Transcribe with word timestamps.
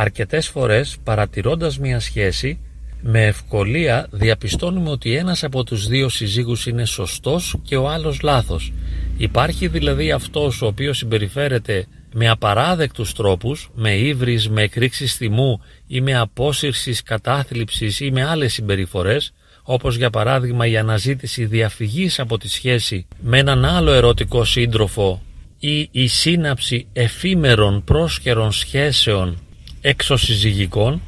Αρκετές 0.00 0.48
φορές 0.48 0.96
παρατηρώντας 1.04 1.78
μια 1.78 2.00
σχέση 2.00 2.58
με 3.02 3.26
ευκολία 3.26 4.08
διαπιστώνουμε 4.10 4.90
ότι 4.90 5.14
ένας 5.14 5.44
από 5.44 5.64
τους 5.64 5.86
δύο 5.86 6.08
συζύγους 6.08 6.66
είναι 6.66 6.84
σωστός 6.84 7.56
και 7.62 7.76
ο 7.76 7.88
άλλος 7.88 8.20
λάθος. 8.22 8.72
Υπάρχει 9.16 9.68
δηλαδή 9.68 10.12
αυτός 10.12 10.62
ο 10.62 10.66
οποίος 10.66 10.98
συμπεριφέρεται 10.98 11.86
με 12.14 12.28
απαράδεκτους 12.28 13.12
τρόπους, 13.12 13.70
με 13.74 13.96
ύβρις, 13.96 14.48
με 14.48 14.62
εκρήξεις 14.62 15.14
θυμού 15.14 15.60
ή 15.86 16.00
με 16.00 16.18
απόσυρσης, 16.18 17.02
κατάθλιψης 17.02 18.00
ή 18.00 18.10
με 18.10 18.24
άλλες 18.24 18.52
συμπεριφορές, 18.52 19.32
όπως 19.62 19.96
για 19.96 20.10
παράδειγμα 20.10 20.66
η 20.66 20.76
αναζήτηση 20.76 21.44
διαφυγής 21.44 22.18
από 22.18 22.38
τη 22.38 22.48
σχέση 22.48 23.06
με 23.20 23.38
έναν 23.38 23.64
άλλο 23.64 23.92
ερωτικό 23.92 24.44
σύντροφο 24.44 25.22
ή 25.58 25.88
η 25.90 26.06
σύναψη 26.06 26.86
εφήμερων 26.92 27.84
πρόσκαιρων 27.84 28.52
σχέσεων 28.52 29.38
εξωσυζυγικών 29.80 31.02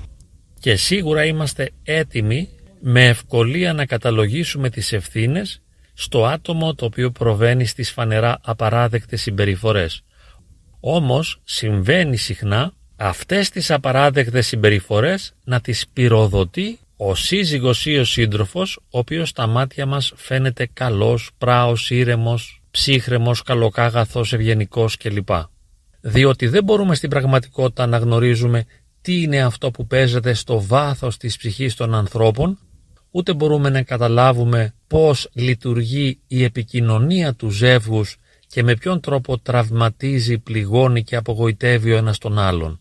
και 0.60 0.76
σίγουρα 0.76 1.24
είμαστε 1.24 1.70
έτοιμοι 1.82 2.48
με 2.80 3.06
ευκολία 3.06 3.72
να 3.72 3.86
καταλογίσουμε 3.86 4.70
τις 4.70 4.92
ευθύνες 4.92 5.62
στο 5.94 6.26
άτομο 6.26 6.74
το 6.74 6.84
οποίο 6.84 7.10
προβαίνει 7.10 7.64
στις 7.64 7.90
φανερά 7.90 8.38
απαράδεκτες 8.42 9.20
συμπεριφορές. 9.20 10.02
Όμως 10.80 11.40
συμβαίνει 11.44 12.16
συχνά 12.16 12.72
αυτές 12.96 13.50
τις 13.50 13.70
απαράδεκτες 13.70 14.46
συμπεριφορές 14.46 15.34
να 15.44 15.60
τις 15.60 15.86
πυροδοτεί 15.92 16.78
ο 16.96 17.14
σύζυγος 17.14 17.86
ή 17.86 17.98
ο 17.98 18.04
σύντροφος 18.04 18.76
ο 18.76 18.98
οποίος 18.98 19.28
στα 19.28 19.46
μάτια 19.46 19.86
μας 19.86 20.12
φαίνεται 20.16 20.68
καλός, 20.72 21.30
πράος, 21.38 21.90
ήρεμος, 21.90 22.62
ψύχρεμος, 22.70 23.42
καλοκάγαθος, 23.42 24.32
ευγενικός 24.32 24.96
κλπ. 24.96 25.28
Διότι 26.04 26.46
δεν 26.46 26.64
μπορούμε 26.64 26.94
στην 26.94 27.10
πραγματικότητα 27.10 27.86
να 27.86 27.96
γνωρίζουμε 27.96 28.64
τι 29.00 29.22
είναι 29.22 29.42
αυτό 29.42 29.70
που 29.70 29.86
παίζεται 29.86 30.32
στο 30.34 30.62
βάθος 30.62 31.16
της 31.16 31.36
ψυχής 31.36 31.74
των 31.74 31.94
ανθρώπων, 31.94 32.58
ούτε 33.10 33.34
μπορούμε 33.34 33.70
να 33.70 33.82
καταλάβουμε 33.82 34.74
πώς 34.86 35.28
λειτουργεί 35.32 36.18
η 36.26 36.44
επικοινωνία 36.44 37.34
του 37.34 37.50
ζεύγους 37.50 38.16
και 38.46 38.62
με 38.62 38.74
ποιον 38.74 39.00
τρόπο 39.00 39.38
τραυματίζει, 39.38 40.38
πληγώνει 40.38 41.02
και 41.02 41.16
απογοητεύει 41.16 41.92
ο 41.92 41.96
ένας 41.96 42.18
τον 42.18 42.38
άλλον. 42.38 42.80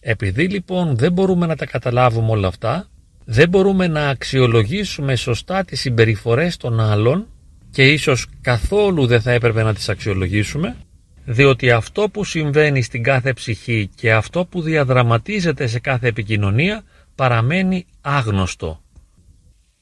Επειδή 0.00 0.48
λοιπόν 0.48 0.96
δεν 0.96 1.12
μπορούμε 1.12 1.46
να 1.46 1.56
τα 1.56 1.66
καταλάβουμε 1.66 2.30
όλα 2.30 2.48
αυτά, 2.48 2.88
δεν 3.24 3.48
μπορούμε 3.48 3.86
να 3.86 4.08
αξιολογήσουμε 4.08 5.16
σωστά 5.16 5.64
τις 5.64 5.80
συμπεριφορές 5.80 6.56
των 6.56 6.80
άλλων 6.80 7.26
και 7.70 7.92
ίσως 7.92 8.26
καθόλου 8.40 9.06
δεν 9.06 9.20
θα 9.20 9.32
έπρεπε 9.32 9.62
να 9.62 9.74
τις 9.74 9.88
αξιολογήσουμε, 9.88 10.76
διότι 11.24 11.70
αυτό 11.70 12.08
που 12.08 12.24
συμβαίνει 12.24 12.82
στην 12.82 13.02
κάθε 13.02 13.32
ψυχή 13.32 13.90
και 13.94 14.12
αυτό 14.12 14.44
που 14.44 14.62
διαδραματίζεται 14.62 15.66
σε 15.66 15.78
κάθε 15.78 16.08
επικοινωνία 16.08 16.84
παραμένει 17.14 17.86
άγνωστο. 18.00 18.82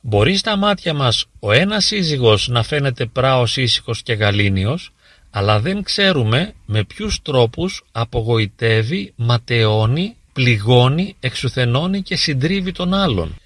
Μπορεί 0.01 0.37
στα 0.37 0.57
μάτια 0.57 0.95
μας 0.95 1.27
ο 1.39 1.53
ένας 1.53 1.85
σύζυγος 1.85 2.49
να 2.49 2.63
φαίνεται 2.63 3.07
πράος 3.07 3.57
ήσυχος 3.57 4.03
και 4.03 4.13
γαλήνιος, 4.13 4.93
αλλά 5.31 5.61
δεν 5.61 5.83
ξέρουμε 5.83 6.55
με 6.67 6.85
ποιους 6.85 7.23
τρόπους 7.23 7.85
απογοητεύει, 7.93 9.13
ματαιώνει, 9.17 10.17
πληγώνει, 10.33 11.17
εξουθενώνει 11.21 12.03
και 12.03 12.17
συντρίβει 12.17 12.73
τον 12.73 12.95
άλλον. 12.95 13.37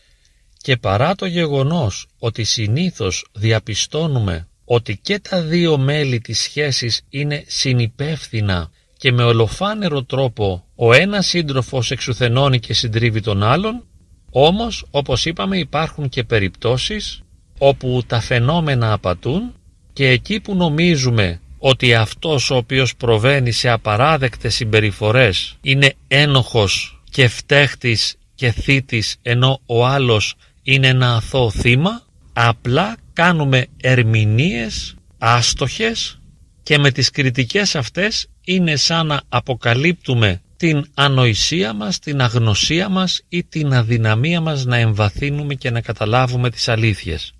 Και 0.56 0.76
παρά 0.76 1.14
το 1.14 1.26
γεγονός 1.26 2.06
ότι 2.18 2.44
συνήθως 2.44 3.26
διαπιστώνουμε 3.32 4.48
ότι 4.68 4.98
και 5.02 5.18
τα 5.18 5.42
δύο 5.42 5.78
μέλη 5.78 6.20
της 6.20 6.40
σχέσης 6.40 7.02
είναι 7.08 7.44
συνυπεύθυνα 7.46 8.70
και 8.98 9.12
με 9.12 9.22
ολοφάνερο 9.22 10.02
τρόπο 10.02 10.64
ο 10.74 10.92
ένας 10.92 11.26
σύντροφος 11.26 11.90
εξουθενώνει 11.90 12.60
και 12.60 12.74
συντρίβει 12.74 13.20
τον 13.20 13.42
άλλον, 13.42 13.84
όμως 14.30 14.86
όπως 14.90 15.26
είπαμε 15.26 15.58
υπάρχουν 15.58 16.08
και 16.08 16.24
περιπτώσεις 16.24 17.20
όπου 17.58 18.02
τα 18.06 18.20
φαινόμενα 18.20 18.92
απατούν 18.92 19.54
και 19.92 20.08
εκεί 20.08 20.40
που 20.40 20.54
νομίζουμε 20.54 21.40
ότι 21.58 21.94
αυτός 21.94 22.50
ο 22.50 22.56
οποίος 22.56 22.96
προβαίνει 22.96 23.52
σε 23.52 23.68
απαράδεκτες 23.68 24.54
συμπεριφορές 24.54 25.56
είναι 25.60 25.94
ένοχος 26.08 27.02
και 27.10 27.28
φταίχτης 27.28 28.16
και 28.34 28.50
θήτης 28.50 29.16
ενώ 29.22 29.60
ο 29.66 29.86
άλλος 29.86 30.34
είναι 30.62 30.88
ένα 30.88 31.14
αθώο 31.14 31.50
θύμα, 31.50 32.02
απλά 32.32 32.96
κάνουμε 33.16 33.66
ερμηνείες 33.80 34.94
άστοχες 35.18 36.20
και 36.62 36.78
με 36.78 36.90
τις 36.90 37.10
κριτικές 37.10 37.74
αυτές 37.76 38.26
είναι 38.44 38.76
σαν 38.76 39.06
να 39.06 39.20
αποκαλύπτουμε 39.28 40.40
την 40.56 40.84
ανοησία 40.94 41.72
μας, 41.72 41.98
την 41.98 42.20
αγνωσία 42.20 42.88
μας 42.88 43.22
ή 43.28 43.44
την 43.44 43.74
αδυναμία 43.74 44.40
μας 44.40 44.64
να 44.64 44.76
εμβαθύνουμε 44.76 45.54
και 45.54 45.70
να 45.70 45.80
καταλάβουμε 45.80 46.50
τις 46.50 46.68
αλήθειες. 46.68 47.34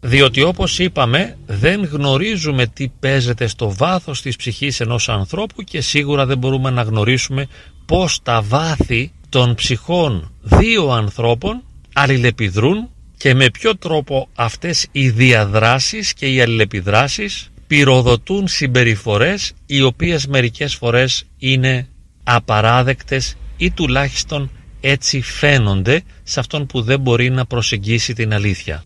Διότι 0.00 0.42
όπως 0.42 0.78
είπαμε 0.78 1.36
δεν 1.46 1.84
γνωρίζουμε 1.84 2.66
τι 2.66 2.88
παίζεται 2.88 3.46
στο 3.46 3.74
βάθος 3.74 4.22
της 4.22 4.36
ψυχής 4.36 4.80
ενός 4.80 5.08
ανθρώπου 5.08 5.62
και 5.62 5.80
σίγουρα 5.80 6.26
δεν 6.26 6.38
μπορούμε 6.38 6.70
να 6.70 6.82
γνωρίσουμε 6.82 7.46
πώς 7.86 8.22
τα 8.22 8.42
βάθη 8.42 9.12
των 9.28 9.54
ψυχών 9.54 10.32
δύο 10.42 10.90
ανθρώπων 10.90 11.62
αλληλεπιδρούν 11.92 12.88
και 13.22 13.34
με 13.34 13.50
ποιο 13.50 13.76
τρόπο 13.76 14.28
αυτές 14.34 14.86
οι 14.92 15.10
διαδράσεις 15.10 16.14
και 16.14 16.26
οι 16.32 16.40
αλληλεπιδράσεις 16.40 17.50
πυροδοτούν 17.66 18.48
συμπεριφορές 18.48 19.52
οι 19.66 19.82
οποίες 19.82 20.26
μερικές 20.26 20.74
φορές 20.74 21.24
είναι 21.38 21.88
απαράδεκτες 22.24 23.36
ή 23.56 23.70
τουλάχιστον 23.70 24.50
έτσι 24.80 25.20
φαίνονται 25.20 26.02
σε 26.22 26.40
αυτόν 26.40 26.66
που 26.66 26.82
δεν 26.82 27.00
μπορεί 27.00 27.30
να 27.30 27.46
προσεγγίσει 27.46 28.12
την 28.12 28.34
αλήθεια. 28.34 28.84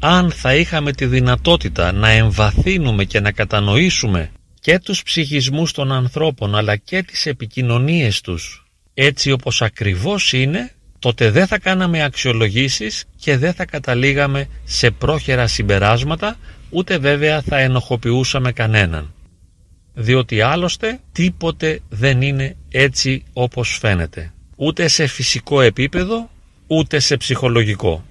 Αν 0.00 0.30
θα 0.30 0.54
είχαμε 0.54 0.92
τη 0.92 1.06
δυνατότητα 1.06 1.92
να 1.92 2.08
εμβαθύνουμε 2.08 3.04
και 3.04 3.20
να 3.20 3.32
κατανοήσουμε 3.32 4.30
και 4.60 4.78
τους 4.78 5.02
ψυχισμούς 5.02 5.72
των 5.72 5.92
ανθρώπων 5.92 6.54
αλλά 6.54 6.76
και 6.76 7.02
τις 7.02 7.26
επικοινωνίες 7.26 8.20
τους 8.20 8.66
έτσι 8.94 9.30
όπως 9.30 9.62
ακριβώς 9.62 10.32
είναι 10.32 10.70
τότε 11.06 11.30
δεν 11.30 11.46
θα 11.46 11.58
κάναμε 11.58 12.04
αξιολογήσεις 12.04 13.04
και 13.16 13.36
δεν 13.36 13.52
θα 13.52 13.64
καταλήγαμε 13.64 14.48
σε 14.64 14.90
πρόχερα 14.90 15.46
συμπεράσματα 15.46 16.36
ούτε 16.70 16.98
βέβαια 16.98 17.42
θα 17.42 17.58
ενοχοποιούσαμε 17.58 18.52
κανέναν. 18.52 19.12
Διότι 19.94 20.40
άλλωστε 20.40 21.00
τίποτε 21.12 21.80
δεν 21.88 22.22
είναι 22.22 22.56
έτσι 22.70 23.24
όπως 23.32 23.78
φαίνεται. 23.80 24.32
Ούτε 24.56 24.88
σε 24.88 25.06
φυσικό 25.06 25.60
επίπεδο 25.60 26.30
ούτε 26.66 26.98
σε 26.98 27.16
ψυχολογικό. 27.16 28.04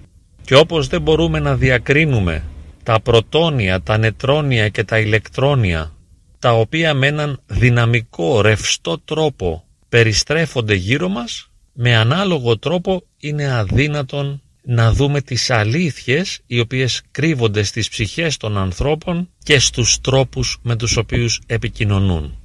Και 0.44 0.56
όπως 0.56 0.86
δεν 0.86 1.02
μπορούμε 1.02 1.40
να 1.40 1.56
διακρίνουμε 1.56 2.44
τα 2.82 3.00
πρωτόνια, 3.00 3.82
τα 3.82 3.98
νετρόνια 3.98 4.68
και 4.68 4.84
τα 4.84 4.98
ηλεκτρόνια 4.98 5.92
τα 6.38 6.52
οποία 6.52 6.94
με 6.94 7.06
έναν 7.06 7.40
δυναμικό, 7.46 8.40
ρευστό 8.40 8.98
τρόπο 8.98 9.64
περιστρέφονται 9.88 10.74
γύρω 10.74 11.08
μας 11.08 11.50
με 11.78 11.96
ανάλογο 11.96 12.58
τρόπο 12.58 13.02
είναι 13.20 13.52
αδύνατον 13.52 14.40
να 14.62 14.92
δούμε 14.92 15.20
τις 15.20 15.50
αλήθειες 15.50 16.40
οι 16.46 16.60
οποίες 16.60 17.02
κρύβονται 17.10 17.62
στις 17.62 17.88
ψυχές 17.88 18.36
των 18.36 18.58
ανθρώπων 18.58 19.28
και 19.42 19.58
στους 19.58 20.00
τρόπους 20.00 20.58
με 20.62 20.76
τους 20.76 20.96
οποίους 20.96 21.40
επικοινωνούν. 21.46 22.38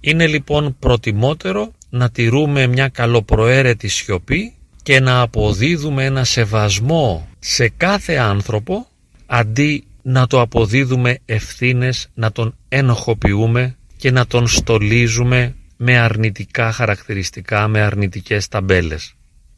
Είναι 0.00 0.26
λοιπόν 0.26 0.76
προτιμότερο 0.78 1.72
να 1.90 2.10
τηρούμε 2.10 2.66
μια 2.66 2.88
καλοπροαίρετη 2.88 3.88
σιωπή 3.88 4.54
και 4.82 5.00
να 5.00 5.20
αποδίδουμε 5.20 6.04
ένα 6.04 6.24
σεβασμό 6.24 7.28
σε 7.38 7.68
κάθε 7.68 8.16
άνθρωπο 8.16 8.86
αντί 9.26 9.84
να 10.02 10.26
το 10.26 10.40
αποδίδουμε 10.40 11.18
ευθύνες, 11.24 12.08
να 12.14 12.32
τον 12.32 12.56
ενοχοποιούμε 12.68 13.76
και 13.96 14.10
να 14.10 14.26
τον 14.26 14.48
στολίζουμε 14.48 15.54
με 15.76 15.98
αρνητικά 15.98 16.72
χαρακτηριστικά, 16.72 17.68
με 17.68 17.80
αρνητικές 17.80 18.48
ταμπέλες. 18.48 19.14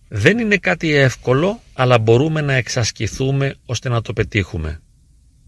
Δεν 0.08 0.38
είναι 0.38 0.56
κάτι 0.56 0.94
εύκολο, 0.94 1.60
αλλά 1.74 1.98
μπορούμε 1.98 2.40
να 2.40 2.52
εξασκηθούμε 2.52 3.54
ώστε 3.66 3.88
να 3.88 4.02
το 4.02 4.12
πετύχουμε. 4.12 4.80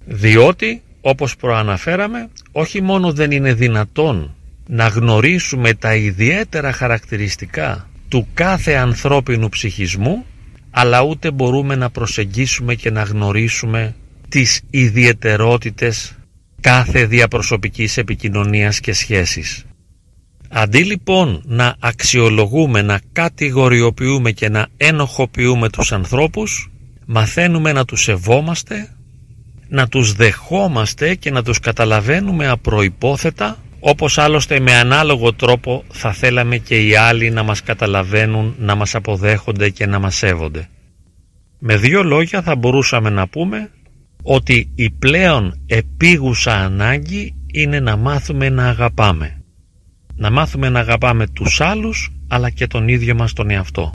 Διότι, 0.04 0.82
όπως 1.00 1.36
προαναφέραμε, 1.36 2.28
όχι 2.52 2.82
μόνο 2.82 3.12
δεν 3.12 3.30
είναι 3.30 3.54
δυνατόν 3.54 4.34
να 4.66 4.86
γνωρίσουμε 4.86 5.74
τα 5.74 5.94
ιδιαίτερα 5.94 6.72
χαρακτηριστικά 6.72 7.88
του 8.08 8.28
κάθε 8.34 8.72
ανθρώπινου 8.74 9.48
ψυχισμού, 9.48 10.24
αλλά 10.70 11.02
ούτε 11.02 11.30
μπορούμε 11.30 11.74
να 11.74 11.90
προσεγγίσουμε 11.90 12.74
και 12.74 12.90
να 12.90 13.02
γνωρίσουμε 13.02 13.94
τις 14.28 14.60
ιδιαιτερότητες 14.70 16.14
κάθε 16.60 17.06
διαπροσωπικής 17.06 17.96
επικοινωνίας 17.96 18.80
και 18.80 18.92
σχέσης. 18.92 19.64
Αντί 20.52 20.84
λοιπόν 20.84 21.42
να 21.44 21.76
αξιολογούμε, 21.78 22.82
να 22.82 23.00
κατηγοριοποιούμε 23.12 24.30
και 24.30 24.48
να 24.48 24.66
ενοχοποιούμε 24.76 25.68
τους 25.68 25.92
ανθρώπους, 25.92 26.70
μαθαίνουμε 27.06 27.72
να 27.72 27.84
τους 27.84 28.02
σεβόμαστε, 28.02 28.88
να 29.68 29.88
τους 29.88 30.12
δεχόμαστε 30.12 31.14
και 31.14 31.30
να 31.30 31.42
τους 31.42 31.60
καταλαβαίνουμε 31.60 32.48
απροϋπόθετα 32.48 33.56
όπως 33.80 34.18
άλλωστε 34.18 34.60
με 34.60 34.74
ανάλογο 34.74 35.32
τρόπο 35.32 35.84
θα 35.92 36.12
θέλαμε 36.12 36.56
και 36.56 36.86
οι 36.86 36.94
άλλοι 36.96 37.30
να 37.30 37.42
μας 37.42 37.62
καταλαβαίνουν, 37.62 38.54
να 38.58 38.74
μας 38.74 38.94
αποδέχονται 38.94 39.70
και 39.70 39.86
να 39.86 39.98
μας 39.98 40.16
σέβονται. 40.16 40.68
Με 41.58 41.76
δύο 41.76 42.02
λόγια 42.02 42.42
θα 42.42 42.56
μπορούσαμε 42.56 43.10
να 43.10 43.28
πούμε 43.28 43.70
ότι 44.22 44.72
η 44.74 44.90
πλέον 44.90 45.60
επίγουσα 45.66 46.52
ανάγκη 46.52 47.34
είναι 47.52 47.80
να 47.80 47.96
μάθουμε 47.96 48.48
να 48.48 48.68
αγαπάμε. 48.68 49.39
Να 50.20 50.30
μάθουμε 50.30 50.68
να 50.68 50.80
αγαπάμε 50.80 51.26
τους 51.26 51.60
άλλους 51.60 52.10
αλλά 52.28 52.50
και 52.50 52.66
τον 52.66 52.88
ίδιο 52.88 53.14
μας 53.14 53.32
τον 53.32 53.50
εαυτό. 53.50 53.88